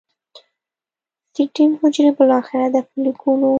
[1.33, 3.49] سټیم حجرې بالاخره د فولیکونو